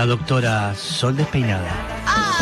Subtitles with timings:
[0.00, 1.68] la doctora Sol Despeinada.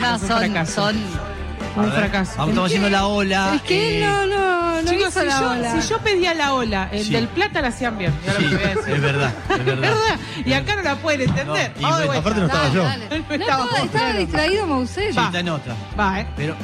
[0.00, 0.72] No, Un son, fracaso.
[0.72, 2.32] son Un A ver, fracaso.
[2.38, 3.52] Vamos, estamos haciendo la ola.
[3.56, 5.80] Es que eh, no, no, no Chicos, hizo si la yo, ola.
[5.82, 7.12] si yo pedía la ola, el Sí.
[7.12, 8.12] del plata la hacían bien.
[8.26, 8.94] ya lo que decir.
[8.94, 9.80] es verdad, es verdad.
[9.80, 10.18] ¿Verdad?
[10.44, 11.72] Y acá no la pueden entender.
[11.74, 12.18] No, y Vamos de bueno, vuelta.
[12.20, 12.82] aparte no estaba yo.
[12.84, 13.08] Dale.
[13.10, 14.18] No estaba estaba, estaba claro.
[14.18, 15.12] distraído Mousset.
[15.12, 15.74] Sí, está en otra.
[15.98, 16.26] Va, ¿eh?
[16.36, 16.56] Pero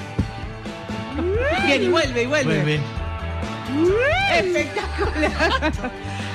[1.66, 2.54] Bien, y vuelve, y vuelve.
[2.62, 2.80] vuelve.
[4.38, 5.72] Espectacular.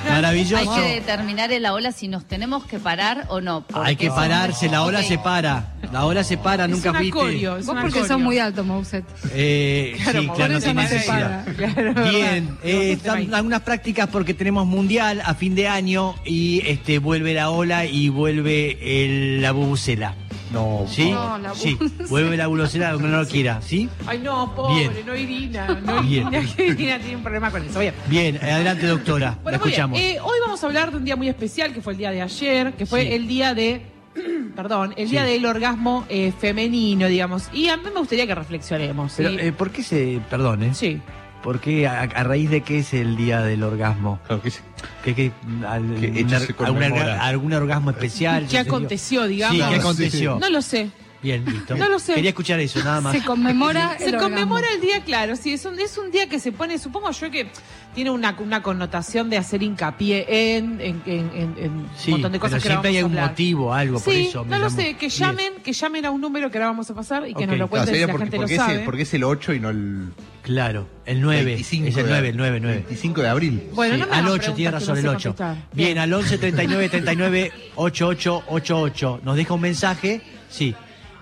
[0.08, 0.72] Maravilloso.
[0.72, 3.64] Hay que determinar en la ola si nos tenemos que parar o no.
[3.74, 5.06] Hay que pararse, la ola Ok.
[5.06, 5.74] se para.
[5.92, 7.18] La ola se para, Es nunca un fuiste.
[7.18, 8.14] acorio, es Vos un porque acorio.
[8.16, 9.04] sos muy alto, Mousset.
[9.32, 11.44] Eh, Claro, sí, claro, no eso tiene no se necesidad.
[11.44, 11.54] para.
[11.72, 12.58] Claro, Bien, verdad.
[12.64, 13.30] eh, están ahí.
[13.32, 18.08] algunas prácticas porque tenemos mundial a fin de año y este vuelve la ola y
[18.08, 20.14] vuelve el- la bubucela.
[20.52, 21.10] No, ¿Sí?
[21.10, 23.88] No, la sí, vuelve la bubucela aunque no lo quiera, ¿sí?
[24.06, 25.06] Ay, no, pobre, Bien.
[25.06, 25.80] no Irina.
[25.84, 26.26] No Bien.
[26.26, 27.78] Irina, que Irina tiene un problema con eso.
[27.78, 27.94] Bien.
[28.08, 29.98] Bien, adelante doctora, Bueno, la escuchamos.
[30.00, 32.22] Eh, hoy vamos a hablar de un día muy especial, que fue el día de
[32.22, 33.08] ayer, que fue Sí.
[33.12, 33.82] el día de.
[34.56, 35.12] Perdón, el Sí.
[35.12, 37.48] día del orgasmo eh, femenino, digamos.
[37.52, 39.12] Y a mí me gustaría que reflexionemos.
[39.12, 39.22] ¿sí?
[39.22, 40.74] Pero, eh, ¿por qué se, perdón, eh?
[40.74, 41.00] sí.
[41.42, 44.20] ¿Por qué, a, a raíz de qué es el día del orgasmo?
[44.26, 44.60] Claro que sí.
[45.02, 45.32] ¿Qué, qué,
[45.66, 46.52] al- ¿Qué hecho un se
[46.92, 48.46] or- algún, orgasmo especial?
[48.48, 49.56] ¿Qué aconteció, digamos?
[49.56, 50.38] Sí, ¿qué aconteció?
[50.38, 50.90] No lo sé.
[51.22, 51.76] Bien, listo.
[51.76, 52.14] No lo sé.
[52.14, 53.14] Quería escuchar eso, nada más.
[53.14, 56.38] Se conmemora Se el conmemora el día, claro, sí, es un, es un día que
[56.40, 57.50] se pone, supongo yo que
[57.94, 62.32] tiene una, una connotación de hacer hincapié en, en, en- en- en Sí, un montón
[62.32, 64.44] de cosas pero que siempre hay un motivo, algo, por Sí, eso.
[64.44, 66.94] me no lo sé, que llamen, que llamen a un número que ahora vamos a
[66.94, 67.50] pasar y que Ok.
[67.50, 68.84] nos lo cuenten si sería la porque, gente porque lo es sabe.
[68.84, 70.08] porque es el 8 y no el
[70.42, 71.44] Claro, el 9.
[71.44, 72.76] 25 es el de- 9, el 9, 9.
[72.86, 73.62] 25 de abril.
[73.74, 75.28] Bueno, Sí, no me al hagas 8, tiene razón, el no sé 8.
[75.36, 75.54] contestar.
[75.74, 75.98] Bien, Bien.
[75.98, 79.20] al 11 39 39 8888.
[79.24, 80.74] Nos deja un mensaje, sí.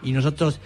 [0.02, 0.60] Y nosotros.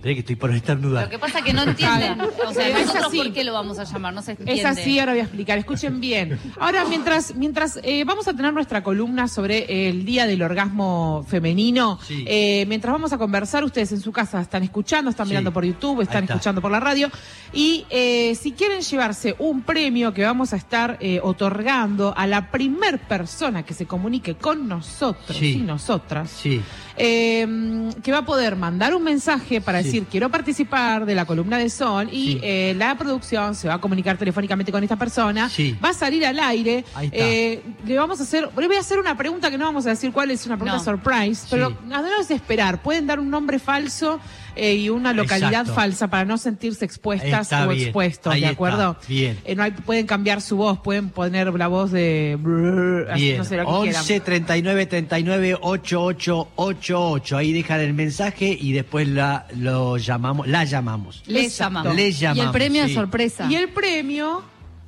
[0.00, 1.04] Esperé que estoy por estornudar.
[1.04, 2.18] Lo que pasa es que no entienden.
[2.48, 3.18] O sea, Es nosotros así.
[3.18, 4.54] por qué lo vamos a llamar, no se entiende.
[4.54, 5.58] Es así, ahora voy a explicar.
[5.58, 6.38] Escuchen bien.
[6.58, 11.98] Ahora, mientras, mientras eh, vamos a tener nuestra columna sobre el día del orgasmo femenino,
[12.02, 12.24] Sí.
[12.26, 15.32] eh, mientras vamos a conversar, ustedes en su casa están escuchando, están Sí.
[15.32, 16.34] mirando por YouTube, están está.
[16.34, 17.10] escuchando por la radio.
[17.52, 22.50] Y eh, si quieren llevarse un premio que vamos a estar eh, otorgando a la
[22.50, 25.52] primer persona que se comunique con nosotros Sí.
[25.52, 26.62] y nosotras, Sí,
[26.96, 29.89] eh, que va a poder mandar un mensaje para Sí.
[29.92, 32.40] Decir quiero participar de la columna de Sol y Sí.
[32.42, 35.76] eh, la producción se va a comunicar telefónicamente con esta persona, Sí.
[35.84, 37.18] va a salir al aire, Ahí está.
[37.18, 39.90] eh, le vamos a hacer, le voy a hacer una pregunta que no vamos a
[39.90, 40.84] decir cuál es una pregunta No.
[40.84, 41.76] surprise, pero Sí.
[41.86, 44.20] nada no es esperar, pueden dar un nombre falso
[44.60, 45.74] eh, y una localidad Exacto.
[45.74, 47.82] falsa para no sentirse expuestas Está o bien.
[47.84, 48.54] expuestos, Ahí ¿de está.
[48.54, 48.96] acuerdo?
[49.08, 49.38] Bien.
[49.44, 53.38] Eh, no hay, pueden cambiar su voz, pueden poner la voz de brrr, así, bien.
[53.38, 54.24] no sé lo que 11 quieran.
[54.24, 57.36] 39 39 8888.
[57.36, 61.22] Ahí dejan el mensaje y después la, lo llamamos, la llamamos.
[61.26, 61.94] Les llamamos.
[61.94, 62.52] Les Y el llamamos.
[62.52, 62.90] premio sí.
[62.90, 63.46] es sorpresa.
[63.50, 64.42] Y el premio,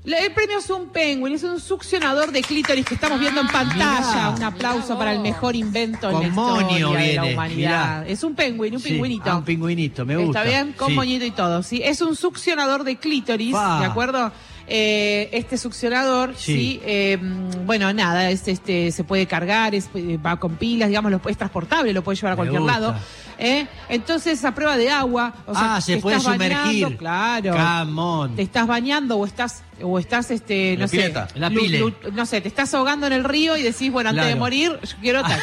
[0.05, 4.01] el premio es un penguin, es un succionador de clítoris que estamos viendo en pantalla.
[4.01, 4.31] mirá.
[4.37, 8.01] un aplauso para el mejor invento en la historia de la humanidad.
[8.01, 8.05] mirá.
[8.09, 9.31] Es un penguin, un Sí, pingüinito.
[9.31, 10.41] ah, un pingüinito, me gusta.
[10.45, 10.95] Está bien, con Sí.
[10.95, 11.81] moñito y todo, ¿sí?
[11.85, 13.81] Es un succionador de clítoris, Pa.
[13.81, 14.33] ¿de acuerdo?
[14.69, 16.81] Eh, este succionador, sí, Sí.
[16.85, 17.19] eh,
[17.67, 21.37] bueno, nada, es, este, se puede cargar, es, eh, va con pilas, digamos, lo, es
[21.37, 22.79] transportable, lo puede llevar a Me cualquier gusta.
[22.81, 22.95] lado.
[23.43, 23.67] ¿Eh?
[23.89, 26.97] Entonces, a prueba de agua, o sea, ah, se puede estás bañando, sumergir.
[26.97, 28.37] claro Come on.
[28.37, 31.29] te estás bañando o estás o estás este no la sé pileta.
[31.35, 31.79] La pile.
[31.81, 34.79] lu- no sé te estás ahogando en el río y decís bueno antes de morir
[34.81, 35.37] yo quiero sé,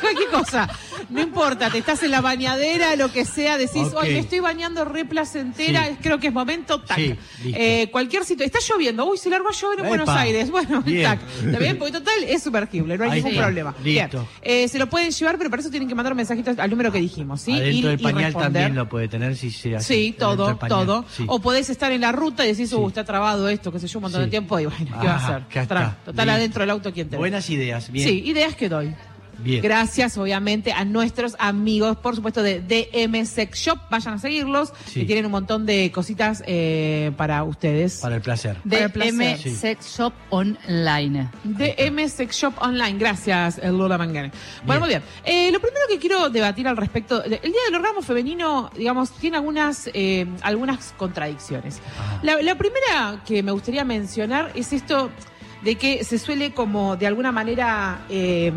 [0.00, 0.68] cualquier cosa
[1.10, 3.96] no importa te estás en la bañadera lo que sea decís Ok.
[4.02, 5.96] hoy me estoy bañando re placentera Sí.
[6.02, 7.16] creo que es momento tac Sí.
[7.46, 9.88] Eh, cualquier sitio está lloviendo uy se largó a llover en Epa.
[9.96, 11.02] Buenos Aires bueno Bien.
[11.02, 13.42] tac está bien porque total es sumergible no hay Ahí ningún está.
[13.44, 14.18] problema Listo.
[14.18, 14.28] Bien.
[14.42, 16.91] Eh, se lo pueden llevar pero para eso tienen que mandar un mensajito al número
[16.92, 18.52] que dijimos sí Adentro del pañal responder.
[18.52, 19.94] también lo puede tener si se hace.
[19.94, 21.04] Sí, todo, todo.
[21.10, 21.24] Sí.
[21.26, 23.98] O podés estar en la ruta y decís, uh, está trabado esto, qué sé yo,
[23.98, 25.96] un montón de tiempo y bueno, ¿qué va a hacer?
[26.04, 27.16] Total, adentro del auto, ¿quién te?
[27.16, 28.06] Buenas ideas, bien.
[28.06, 28.94] Sí, ideas que doy.
[29.42, 29.62] Bien.
[29.62, 33.78] Gracias, obviamente, a nuestros amigos, por supuesto, de DM Sex Shop.
[33.90, 35.00] Vayan a seguirlos, Sí.
[35.00, 37.98] que tienen un montón de cositas eh, para ustedes.
[38.00, 38.56] Para el placer.
[38.68, 39.12] Para el placer.
[39.14, 39.50] DM Sí.
[39.50, 41.28] Sex Shop Online.
[41.44, 42.98] DM Sex Shop Online.
[42.98, 44.30] Gracias, eh, Lola Mangane.
[44.64, 45.02] Bueno, muy bien.
[45.24, 49.36] Eh, lo primero que quiero debatir al respecto, el Día del Orgasmo Femenino, digamos, tiene
[49.36, 51.80] algunas, eh, algunas contradicciones.
[52.22, 55.10] La, la primera que me gustaría mencionar es esto
[55.62, 58.04] de que se suele como de alguna manera...
[58.08, 58.52] eh,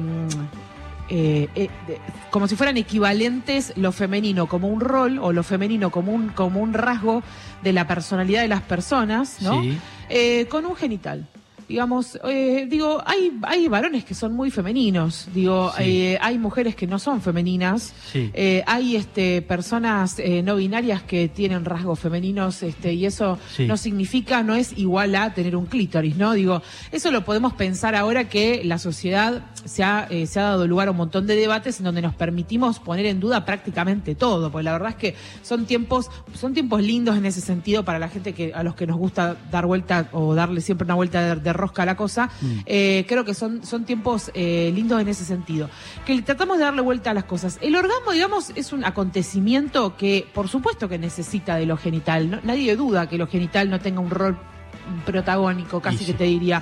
[1.10, 2.00] eh, eh, de-
[2.32, 6.60] como si fueran equivalentes lo femenino como un rol o lo femenino como un, como
[6.62, 7.24] un rasgo
[7.64, 9.62] de la personalidad de las personas, ¿no?
[9.62, 9.78] Sí.
[10.10, 11.26] Eh, con un genital.
[11.68, 15.84] Digamos, eh, digo, hay, hay varones que son muy femeninos, digo, Sí.
[15.84, 18.30] eh, hay mujeres que no son femeninas, Sí.
[18.34, 23.66] eh, hay este, personas no binarias que tienen rasgos femeninos, este, y eso Sí.
[23.66, 26.34] no significa, no es igual a tener un clítoris, ¿no?
[26.34, 30.68] Digo, eso lo podemos pensar ahora que la sociedad se ha, eh, se ha dado
[30.68, 34.52] lugar a un montón de debates en donde nos permitimos poner en duda prácticamente todo,
[34.52, 38.10] porque la verdad es que son tiempos, son tiempos lindos en ese sentido para la
[38.10, 41.42] gente que a los que nos gusta dar vuelta o darle siempre una vuelta de,
[41.42, 42.30] de rosca la cosa.
[42.66, 45.70] Eh, creo que son, son tiempos eh, lindos en ese sentido.
[46.06, 47.58] Que tratamos de darle vuelta a las cosas.
[47.62, 52.30] El orgasmo, digamos, es un acontecimiento que, por supuesto, que necesita de lo genital.
[52.32, 54.38] No- nadie duda que lo genital no tenga un rol
[55.06, 56.06] protagónico, casi sí.
[56.06, 56.62] que te diría.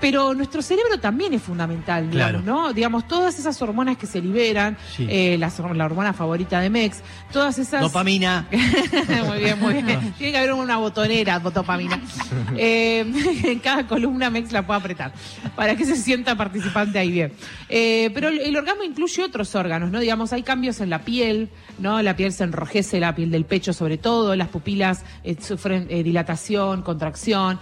[0.00, 2.38] Pero nuestro cerebro también es fundamental, Claro.
[2.40, 2.72] digamos, ¿no?
[2.72, 5.06] Digamos, todas esas hormonas que se liberan, Sí.
[5.08, 5.52] eh, la,
[5.84, 7.02] hormona favorita de Mex,
[7.32, 7.80] todas esas...
[7.80, 8.46] Dopamina.
[9.26, 10.14] muy bien, muy bien.
[10.18, 12.00] Tiene que haber una botonera, dopamina.
[12.54, 13.00] Eh,
[13.44, 15.12] en cada columna Mex la puede apretar
[15.56, 17.32] para que se sienta participante ahí bien.
[17.68, 20.00] Eh, pero el, orgasmo incluye otros órganos, ¿no?
[20.00, 21.48] Digamos, hay cambios en la piel,
[21.78, 22.02] ¿no?
[22.02, 25.04] La piel se enrojece, la piel del pecho sobre todo, las pupilas
[25.40, 27.58] sufren dilatación, contracción,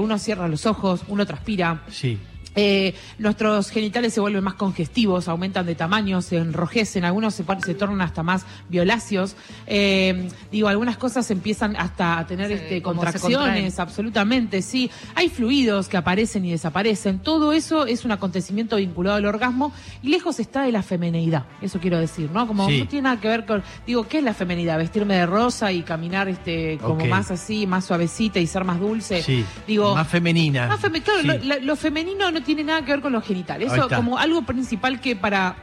[0.00, 1.69] uno cierra los ojos, uno transpira.
[1.90, 2.18] Sí.
[2.56, 7.44] Eh, nuestros genitales se vuelven más congestivos, aumentan de tamaño, se enrojecen, algunos se,
[7.74, 9.36] tornan hasta más violáceos.
[9.66, 14.90] Eh, digo, algunas cosas empiezan hasta a tener este, contracciones, absolutamente, sí.
[15.14, 17.18] Hay fluidos que aparecen y desaparecen.
[17.20, 21.78] Todo eso es un acontecimiento vinculado al orgasmo y lejos está de la femeneidad, eso
[21.80, 22.46] quiero decir, ¿no?
[22.46, 22.78] Como Sí.
[22.80, 24.78] no tiene nada que ver con, digo, ¿qué es la femenidad?
[24.78, 29.22] Vestirme de rosa y caminar este como más así, más suavecita y ser más dulce.
[29.22, 29.44] Sí.
[29.66, 30.66] Digo, Más femenina.
[30.68, 31.46] más feme- claro, Sí.
[31.46, 33.60] lo, lo femenino no tiene nada que ver con lo genital.
[33.60, 35.56] Ahí Eso como algo principal que para.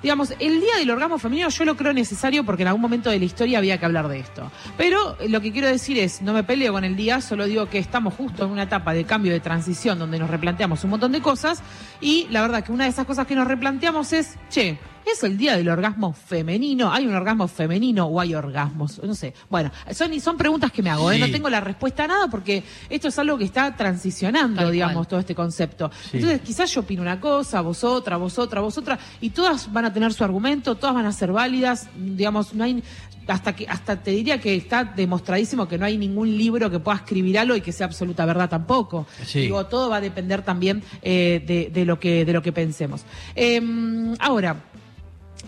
[0.00, 3.18] Digamos, el día del orgasmo femenino yo lo creo necesario porque en algún momento de
[3.18, 4.48] la historia había que hablar de esto.
[4.76, 7.78] Pero lo que quiero decir es, no me peleo con el día, solo digo que
[7.78, 11.20] estamos justo en una etapa de cambio de transición donde nos replanteamos un montón de
[11.20, 11.64] cosas
[12.00, 14.78] y la verdad que una de esas cosas que nos replanteamos es, che,
[15.12, 16.92] ¿es el día del orgasmo femenino?
[16.92, 19.00] ¿Hay un orgasmo femenino o hay orgasmos?
[19.02, 19.34] No sé.
[19.48, 21.18] Bueno, son, son preguntas que me hago, ¿eh?
[21.18, 24.94] No tengo la respuesta a nada porque esto es algo que está transicionando, Tal digamos,
[24.94, 25.06] cual.
[25.08, 25.90] todo este concepto.
[26.10, 26.18] Sí.
[26.18, 29.84] Entonces, quizás yo opino una cosa, vos otra, vos otra, vos otra, y todas van
[29.84, 32.82] a tener su argumento, todas van a ser válidas, digamos, no hay
[33.26, 36.96] hasta que hasta te diría que está demostradísimo que no hay ningún libro que pueda
[36.96, 39.06] escribir algo y que sea absoluta verdad tampoco.
[39.26, 39.40] Sí.
[39.40, 43.04] Digo, todo va a depender también eh, de, de lo que de lo que pensemos.
[43.36, 43.60] Eh,
[44.18, 44.56] ahora,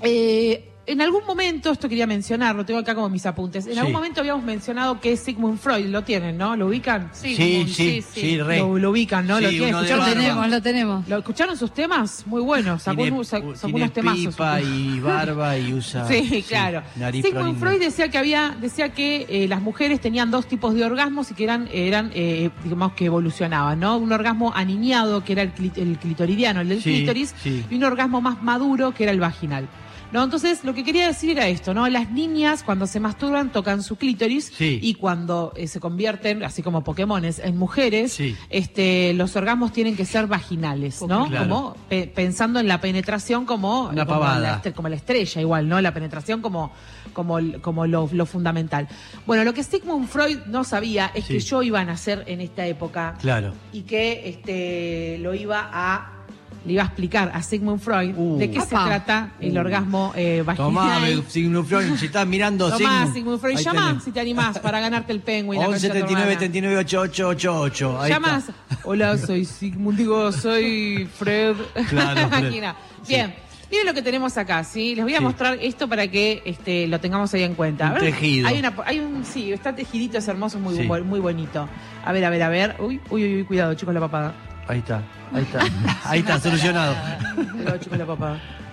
[0.03, 3.65] eh, en algún momento, esto quería mencionar, lo tengo acá como mis apuntes.
[3.69, 3.79] En Sí.
[3.79, 6.57] algún momento habíamos mencionado que Sigmund Freud, lo tienen, ¿no?
[6.57, 7.11] ¿Lo ubican?
[7.13, 7.37] Sí,
[7.69, 8.59] sí, sí, re.
[8.59, 9.39] Lo, lo ubican, ¿no?
[9.39, 9.73] Sí, lo tienen.
[9.73, 11.07] Lo tenemos, lo tenemos.
[11.09, 12.25] ¿Lo escucharon sus temas?
[12.27, 12.83] Muy buenos.
[12.83, 14.35] Sacó, Tiene, tiene unos temazos.
[14.35, 16.09] pipa y barba y usa...
[16.09, 16.83] Sí, claro.
[16.97, 17.61] nariz Sigmund.
[17.61, 21.35] Freud decía que había, decía que eh, las mujeres tenían dos tipos de orgasmos y
[21.35, 23.97] que eran, eran eh, digamos que evolucionaban, ¿no?
[23.97, 27.65] Un orgasmo aniñado, que era el, clit- el clitoridiano, el del Sí, clítoris, sí.
[27.71, 29.69] y un orgasmo más maduro, que era el vaginal.
[30.13, 30.25] ¿No?
[30.25, 31.89] Entonces, lo que quería decir era esto, ¿no?
[31.89, 34.79] Las niñas cuando se masturban tocan su clítoris Sí.
[34.83, 38.37] y cuando eh, se convierten, así como Pokémones, en mujeres, Sí.
[38.51, 41.27] este, los orgasmos tienen que ser vaginales, ¿no?
[41.29, 41.49] Claro.
[41.49, 44.41] Como pe- pensando en la penetración como, Una como pavada.
[44.41, 45.81] la estre- como la estrella igual, ¿no?
[45.81, 46.73] La penetración como,
[47.13, 48.89] como, como lo, lo fundamental.
[49.27, 51.35] Bueno, lo que Sigmund Freud no sabía es Sí.
[51.35, 53.53] que yo iba a nacer en esta época Claro.
[53.73, 56.20] y que este lo iba a
[56.67, 58.39] le iba a explicar a Sigmund Freud Uh.
[58.39, 59.61] de qué se trata el Uh.
[59.61, 61.25] orgasmo eh, Tomá, vaginal.
[61.29, 64.05] Sigmund Freud, si estás mirando Tomá, Sigmund Freud, Ahí llama tenés.
[64.05, 65.61] si te animás para ganarte el penguin.
[65.61, 66.39] la 11 concha de tu 39 hermana.
[66.39, 68.01] 39 8888.
[68.01, 68.49] Ahí Llamas.
[68.49, 68.79] está.
[68.85, 71.57] Hola, soy Sigmund, digo, soy Fred.
[71.89, 72.65] Claro, Fred.
[73.09, 73.35] Bien.
[73.71, 74.97] Miren lo que tenemos acá, ¿sí?
[74.97, 75.23] Les voy a Sí.
[75.23, 77.93] mostrar esto para que este, lo tengamos ahí en cuenta.
[77.93, 78.49] Un tejido.
[78.49, 80.83] Hay, una, hay un, sí, está tejidito, es hermoso, muy, Sí.
[80.83, 81.69] muy bonito.
[82.05, 82.75] A ver, a ver, a ver.
[82.81, 84.35] Uy, uy, uy, cuidado, chicos, la papada.
[84.71, 85.03] Ahí está.
[85.33, 85.61] Ahí está.
[86.05, 86.95] Ahí está, solucionado.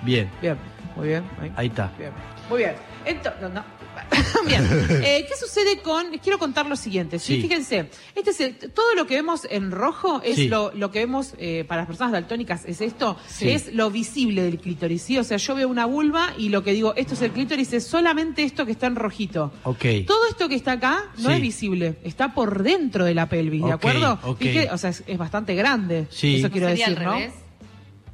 [0.04, 0.30] Bien.
[0.39, 0.56] Bien,
[0.96, 1.24] muy bien.
[1.42, 1.51] ahí.
[1.56, 1.89] Ahí está.
[1.98, 2.12] Bien,
[2.48, 2.75] muy bien.
[3.04, 3.77] Entonces, no, no.
[4.48, 4.68] bien.
[5.04, 6.12] Eh, ¿Qué sucede con.?
[6.12, 7.20] Les quiero contar lo siguiente.
[7.20, 7.36] ¿sí?
[7.36, 7.42] Sí.
[7.42, 10.48] Fíjense, este es el- todo lo que vemos en rojo es Sí.
[10.48, 13.50] lo, lo que vemos eh, para las personas daltónicas, es esto, Sí.
[13.50, 15.02] es lo visible del clítoris.
[15.02, 15.18] ¿sí?
[15.18, 17.86] O sea, yo veo una vulva y lo que digo, esto es el clítoris, es
[17.86, 19.52] solamente esto que está en rojito.
[19.64, 19.86] Ok.
[20.06, 21.36] Todo esto que está acá no Sí.
[21.36, 24.20] es visible, está por dentro de la pelvis, ¿de Ok, acuerdo?
[24.24, 24.38] ok.
[24.40, 26.08] Fíjate, o sea, es, es bastante grande.
[26.10, 26.38] Sí.
[26.38, 27.14] Eso quiero ¿Sería decir, al ¿no?
[27.14, 27.34] revés?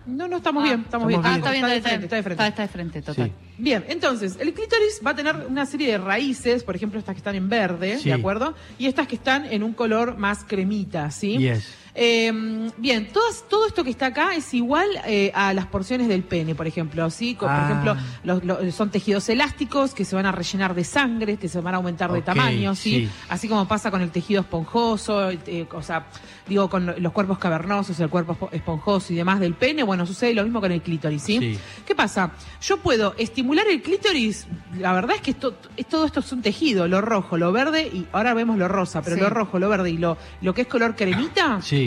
[0.05, 1.21] No, no, estamos Ah, bien, estamos estamos bien.
[1.23, 1.38] Ah, bien.
[1.39, 2.03] está bien, de está frente, bien.
[2.05, 2.43] está de frente.
[2.43, 3.27] Está, está de frente, total.
[3.27, 3.42] Sí.
[3.57, 7.19] Bien, entonces, el clítoris va a tener una serie de raíces, por ejemplo, estas que
[7.19, 8.10] están en verde, Sí.
[8.10, 8.55] ¿de acuerdo?
[8.79, 11.38] Y estas que están en un color más cremita, ¿sí?
[11.38, 11.67] Yes.
[11.95, 16.23] Eh, bien, todas, todo esto que está acá es igual eh, a las porciones del
[16.23, 17.09] pene, por ejemplo.
[17.09, 17.35] ¿sí?
[17.35, 17.55] Co- Ah.
[17.59, 21.47] Por ejemplo, los- los- son tejidos elásticos que se van a rellenar de sangre, que
[21.47, 23.05] se van a aumentar de tamaño, ¿sí?
[23.05, 23.09] sí.
[23.29, 26.07] Así como pasa con el tejido esponjoso, eh, o sea,
[26.47, 30.05] digo, con lo- los cuerpos cavernosos, el cuerpo espo- esponjoso y demás del pene, bueno,
[30.05, 31.38] sucede lo mismo con el clítoris, ¿sí?
[31.39, 31.59] Sí.
[31.85, 32.31] ¿Qué pasa?
[32.62, 34.47] Yo puedo estimular el clítoris,
[34.79, 37.83] la verdad es que esto, es- todo esto es un tejido, lo rojo, lo verde,
[37.93, 39.21] y ahora vemos lo rosa, pero Sí.
[39.21, 41.82] lo rojo, lo verde y lo, lo que es color cremita, Sí.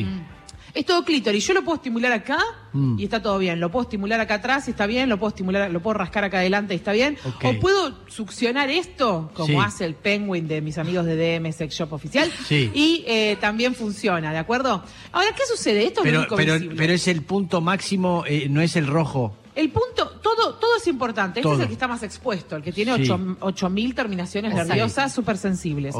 [0.75, 1.47] Es todo clítoris.
[1.47, 2.39] Yo lo puedo estimular acá
[2.75, 2.99] Mm.
[2.99, 3.61] y está todo bien.
[3.61, 5.09] Lo puedo estimular acá atrás y está bien.
[5.09, 7.17] Lo puedo estimular, lo puedo rascar acá adelante y está bien.
[7.43, 9.57] O puedo succionar esto, como Sí.
[9.57, 12.31] hace el penguin de mis amigos de DM Sex Shop Oficial.
[12.47, 12.71] Sí.
[12.75, 14.83] Y eh, también funciona, ¿de acuerdo?
[15.13, 15.87] Ahora, ¿qué sucede?
[15.87, 18.87] Esto es lo Pero, único pero, pero es el punto máximo, eh, no es el
[18.87, 19.35] rojo.
[19.55, 21.41] El punto, todo, todo es importante.
[21.41, 21.55] Este Todo.
[21.55, 23.11] es el que está más expuesto, el que tiene Sí.
[23.11, 24.69] ocho- 8000 terminaciones Exacto.
[24.75, 25.95] nerviosas súper sensibles.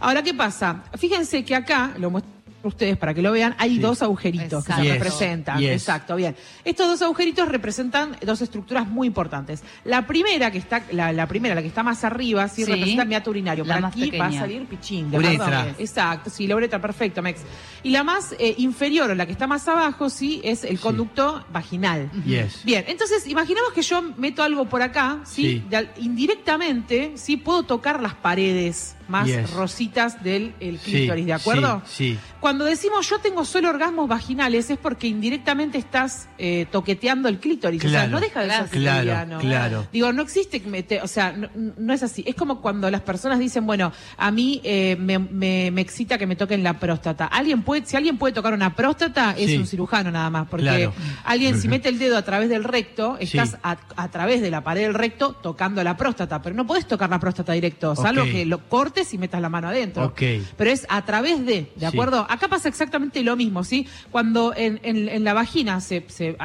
[0.00, 0.84] Ahora, ¿qué pasa?
[0.96, 2.31] Fíjense que acá, lo muestro
[2.62, 3.78] ustedes para que lo vean, hay Sí.
[3.80, 5.58] dos agujeritos que se representan.
[5.58, 5.70] Yes.
[5.72, 6.36] Exacto, bien.
[6.64, 9.62] Estos dos agujeritos representan dos estructuras muy importantes.
[9.84, 12.70] La primera, que está, la, la primera, la que está más arriba, sí, Sí.
[12.70, 13.64] representa el meato urinario.
[13.64, 14.40] La Por más aquí va a pequeña.
[14.40, 15.10] salir pichín.
[15.10, 15.74] ¿de Uretra.
[15.78, 17.40] Exacto, sí, la uretra, perfecto, Mex.
[17.82, 20.82] Y la más eh, inferior, o la que está más abajo, sí, es el Sí.
[20.82, 22.10] conducto vaginal.
[22.24, 22.60] Yes.
[22.64, 25.42] Bien, entonces imaginamos que yo meto algo por acá, ¿sí?
[25.42, 25.64] Sí.
[25.68, 25.90] De al-
[26.36, 27.36] indirectamente, ¿sí?
[27.36, 29.50] Puedo tocar las paredes más Yes.
[29.52, 31.82] rositas del el Sí, clítoris, ¿de acuerdo?
[31.86, 32.18] Sí, sí.
[32.40, 37.84] Cuando decimos yo tengo solo orgasmos vaginales es porque indirectamente estás eh, toqueteando el clítoris.
[37.84, 39.86] O sea, no deja de ser Claro, claro.
[39.92, 42.24] Digo, no existe, que mete- o sea, no, no es así.
[42.26, 46.26] Es como cuando las personas dicen, bueno, a mí eh, me, me- me excita que
[46.26, 47.26] me toquen la próstata.
[47.26, 49.56] Alguien puede, si alguien puede tocar una próstata, es Sí.
[49.58, 50.48] un cirujano nada más.
[50.48, 50.92] Porque Claro.
[51.24, 53.56] alguien, si mete el dedo a través del recto, estás Sí.
[53.62, 56.40] a, a través de la pared del recto tocando la próstata.
[56.42, 58.30] Pero no podés tocar la próstata directo, salvo Ok.
[58.30, 60.12] que lo cortes y metas la mano adentro.
[60.14, 61.86] Pero es a través de, ¿de Sí.
[61.86, 62.26] acuerdo?
[62.28, 63.86] Acá pasa exactamente lo mismo, ¿sí?
[64.10, 66.36] Cuando en, en- en la vagina se, se,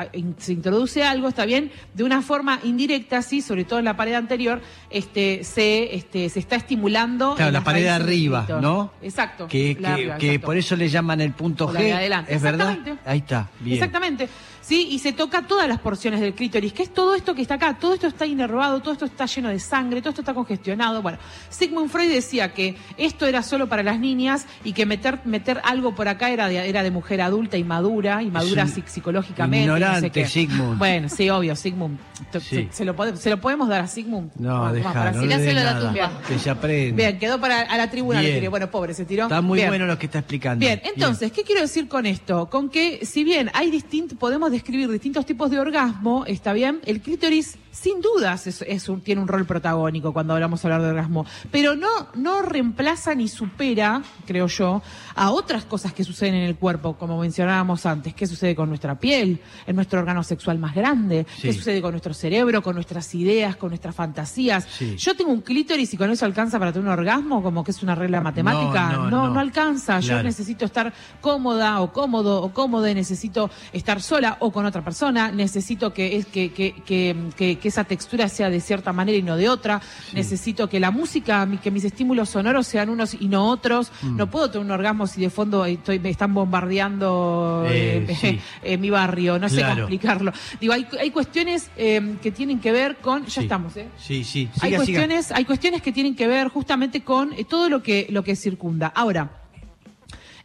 [0.48, 4.62] introduce algo, está bien, de una forma indirecta, sí, sobre todo en la pared anterior,
[4.90, 7.36] este, se, este, se está estimulando.
[7.36, 8.46] Claro, la pared de arriba.
[8.62, 8.92] ¿no?
[9.02, 9.48] Exacto.
[9.48, 10.46] Que, que, arriba, que exacto.
[10.46, 11.78] por eso le llaman el punto G.
[11.80, 12.34] de adelante.
[12.34, 12.78] ¿Es verdad?
[13.06, 13.50] Ahí está.
[13.60, 13.76] Bien.
[13.76, 14.30] Exactamente.
[14.68, 17.54] Sí, y se toca todas las porciones del clítoris, que es todo esto que está
[17.54, 21.02] acá, todo esto está inervado, todo esto está lleno de sangre, todo esto está congestionado.
[21.02, 21.20] Bueno,
[21.50, 25.96] Sigmund Freud decía que esto era solo para las niñas y que meter, meter algo
[25.96, 29.68] por acá era de, era de mujer adulta y madura, y madura psic- psicológicamente.
[29.68, 30.26] no sé ignorante.
[30.28, 30.78] Sigmund.
[30.78, 31.98] Bueno, sí, obvio, Sigmund.
[32.42, 32.68] Sí.
[32.72, 34.32] Se, lo pode- ¿Se lo podemos dar a Sigmund?
[34.36, 36.22] No, Vamos, deja, para no le a la tumba.
[36.28, 36.96] Que se aprenda.
[36.96, 38.38] Bien, quedó para a la tribuna, le Bien.
[38.40, 38.48] tiré.
[38.50, 39.24] Bueno, pobre, se tiró.
[39.24, 39.70] Está muy Bien.
[39.70, 40.60] bueno lo que está explicando.
[40.60, 42.50] Bien, entonces, ¿qué quiero decir con esto?
[42.50, 47.02] Con que si bien hay distintos, podemos describir distintos tipos de orgasmo, está bien, el
[47.02, 50.90] clítoris sin dudas es, es un- tiene un rol protagónico cuando hablamos de hablar de
[50.90, 54.82] orgasmo, pero no, no reemplaza ni supera, creo yo,
[55.16, 59.00] a otras cosas que suceden en el cuerpo, como mencionábamos antes, qué sucede con nuestra
[59.00, 63.56] piel, en nuestro órgano sexual más grande, qué sucede con nuestro cerebro, con nuestras ideas,
[63.58, 64.68] con nuestras fantasías.
[64.78, 64.96] Sí.
[64.98, 67.84] Yo tengo un clítoris y con eso alcanza para tener un orgasmo, como que es
[67.84, 68.92] una regla matemática.
[68.94, 69.34] no, no, no.
[69.36, 70.00] no alcanza.
[70.00, 75.32] Yo necesito estar cómoda o cómodo o cómoda, necesito estar sola o con otra persona,
[75.32, 79.22] necesito que, es, que, que, que, que- que esa textura sea de cierta manera y
[79.24, 79.82] no de otra,
[80.14, 84.16] necesito que la música, que mis estímulos sonoros sean unos y no otros, Mm.
[84.18, 88.40] no puedo tener un orgasmo si de fondo estoy, me están bombardeando Eh, eh, sí.
[88.64, 90.32] eh, mi barrio, no sé cómo explicarlo.
[90.60, 93.40] Digo, hay, hay cuestiones eh, que tienen que ver con, ya Sí.
[93.42, 93.88] estamos, ¿eh?
[93.98, 94.50] Sí, sí.
[94.62, 95.00] hay Siga, siga.
[95.00, 98.36] cuestiones, hay cuestiones que tienen que ver justamente con eh, todo lo que, lo que
[98.36, 98.88] circunda.
[98.96, 99.30] Ahora,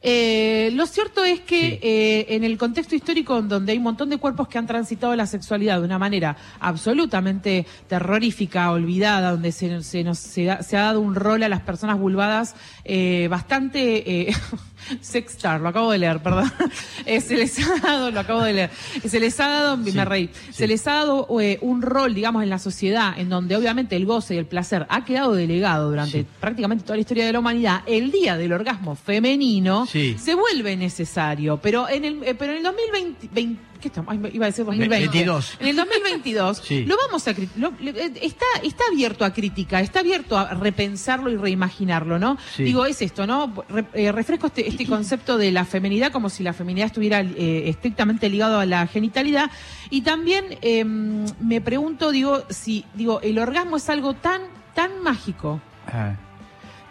[0.02, 1.78] eh, lo cierto es que Sí.
[1.82, 5.14] eh, en el contexto histórico en donde hay un montón de cuerpos que han transitado
[5.14, 10.76] la sexualidad de una manera absolutamente terrorífica, olvidada, donde se, se nos se, da- se
[10.76, 12.54] ha dado un rol a las personas vulvadas
[12.84, 14.34] eh, bastante eh,
[15.00, 16.50] sextar, lo acabo de leer, perdón.
[17.04, 18.70] Eh, se les ha dado, lo acabo de leer,
[19.04, 20.52] se les ha dado, Sí, me reí, sí.
[20.52, 24.06] se les ha dado eh, un rol, digamos, en la sociedad, en donde obviamente el
[24.06, 26.26] goce y el placer ha quedado delegado durante Sí.
[26.40, 27.80] prácticamente toda la historia de la humanidad.
[27.86, 30.16] El día del orgasmo femenino Sí.
[30.18, 34.12] se vuelve necesario, pero en el, eh, pero en el 2020, vein- ¿qué estamos?
[34.12, 35.08] Ay, Iba a decir 2020.
[35.18, 35.56] 22.
[35.60, 36.84] En el 2022 Sí.
[36.84, 41.36] lo vamos a lo- eh, está está abierto a crítica, está abierto a repensarlo y
[41.36, 42.38] reimaginarlo, ¿no?
[42.56, 42.62] Sí.
[42.64, 43.52] Digo, es esto, ¿no?
[43.68, 47.68] Re- eh, refresco este, este concepto de la feminidad como si la feminidad estuviera eh,
[47.68, 49.50] estrictamente ligado a la genitalidad
[49.90, 54.42] y también eh, me pregunto, digo, si digo, el orgasmo es algo tan
[54.74, 56.14] tan mágico, Ah,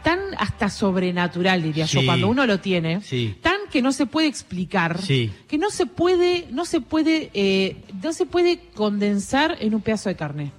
[0.03, 3.36] tan hasta sobrenatural, diría yo, cuando uno lo tiene, Sí.
[3.41, 5.31] tan que no se puede explicar, Sí.
[5.48, 10.10] que no se puede, no se puede, eh, no se puede condensar en un pedazo
[10.10, 10.51] de carne.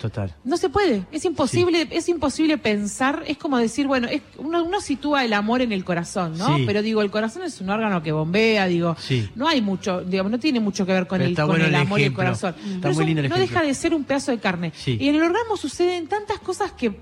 [0.00, 0.34] Total.
[0.44, 4.80] No se puede, es imposible, es imposible pensar, es como decir, bueno, es, uno, uno
[4.80, 6.56] sitúa el amor en el corazón, ¿no?
[6.56, 6.64] Sí.
[6.66, 9.28] Pero digo, el corazón es un órgano que bombea, digo, Sí.
[9.34, 11.74] no hay mucho, digamos, no tiene mucho que ver con Pero el, con bueno el
[11.74, 12.54] el amor y el corazón.
[12.56, 14.72] Está Pero muy eso lindo el no deja de ser un pedazo de carne.
[14.86, 16.92] Y en el orgasmo suceden tantas cosas que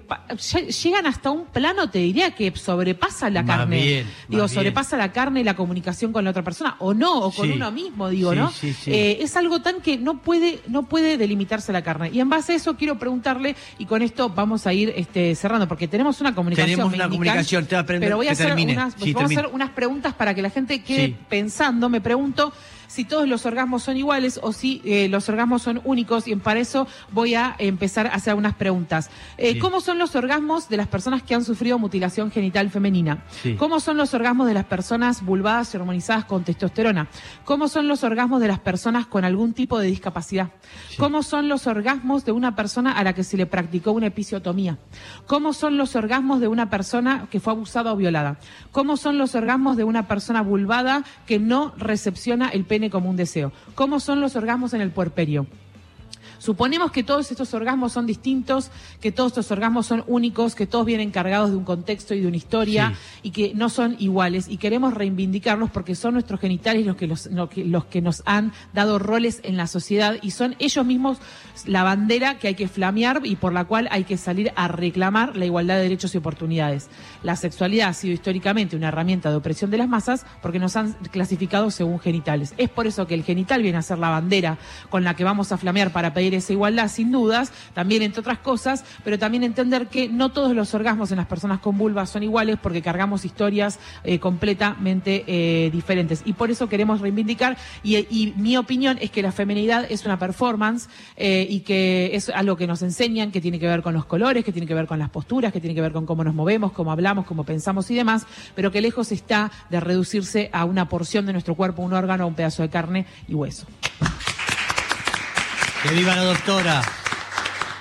[0.83, 3.83] llegan hasta un plano, te diría, que sobrepasa la Más carne.
[3.83, 4.49] bien, digo, bien.
[4.55, 7.71] sobrepasa la carne y la comunicación con la otra persona, o no, o con uno
[7.71, 8.53] mismo, digo, ¿no?
[8.87, 12.11] Eh, es algo tan que no puede, no puede delimitarse la carne.
[12.13, 15.67] Y en base a eso quiero preguntarle, y con esto vamos a ir este, cerrando,
[15.67, 16.71] porque tenemos una comunicación.
[16.77, 18.73] Tenemos una indican, comunicación, te va a aprender pero voy a que hacer termine.
[18.73, 21.17] unas, Sí, vamos a hacer unas preguntas para que la gente quede Sí.
[21.29, 21.89] pensando.
[21.89, 22.53] Me pregunto
[22.87, 26.61] si todos los orgasmos son iguales o si eh, los orgasmos son únicos y para
[26.61, 29.11] eso voy a empezar a hacer unas preguntas.
[29.39, 29.59] Eh, Sí.
[29.61, 33.25] ¿Cómo son los orgasmos de las personas que han sufrido mutilación genital femenina?
[33.43, 33.55] Sí.
[33.55, 37.09] ¿Cómo son los orgasmos de las personas vulvadas y hormonizadas con testosterona?
[37.45, 40.51] ¿Cómo son los orgasmos de las personas con algún tipo de discapacidad?
[40.91, 40.97] Sí.
[40.99, 44.79] ¿Cómo son los orgasmos de una persona a la que se le practicó una episiotomía?
[45.27, 48.39] ¿Cómo son los orgasmos de una persona que fue abusada o violada?
[48.73, 53.17] ¿Cómo son los orgasmos de una persona vulvada que no recepciona el pene como un
[53.17, 53.53] deseo?
[53.75, 55.47] ¿Cómo son los orgasmos en el puerperio?
[56.39, 60.85] Suponemos que todos estos orgasmos son distintos, que todos estos orgasmos son únicos, que todos
[60.87, 64.57] vienen cargados de un contexto y de una historia y que no son iguales y
[64.59, 68.99] queremos reivindicarlos porque son nuestros genitales los que, los, que- los que nos han dado
[68.99, 71.19] roles en la sociedad y son ellos mismos
[71.65, 75.37] la bandera que hay que flamear y por la cual hay que salir a reclamar
[75.37, 76.89] la igualdad de derechos y oportunidades.
[77.23, 80.93] La sexualidad ha sido históricamente una herramienta de opresión de las masas porque nos han
[81.11, 82.55] clasificado según genitales.
[82.59, 84.59] Es por eso que el genital viene a ser la bandera
[84.91, 88.39] con la que vamos a flamear para pedir esa igualdad, sin dudas, también entre otras
[88.39, 92.23] cosas, pero también entender que no todos los orgasmos en las personas con vulva son
[92.23, 96.23] iguales porque cargamos historias eh, completamente eh, diferentes.
[96.25, 100.89] Y por eso queremos reivindicar, y, mi opinión es que la feminidad es una performance
[101.17, 104.45] eh, y que es algo que nos enseñan, que tiene que ver con los colores,
[104.45, 106.73] que tiene que ver con las posturas, que tiene que ver con cómo nos movemos,
[106.73, 111.27] cómo hablamos, cómo pensamos y demás, pero que lejos está de reducirse a una porción
[111.27, 113.67] de nuestro cuerpo, un órgano, un pedazo de carne y hueso.
[115.87, 117.06] Que viva la doctora.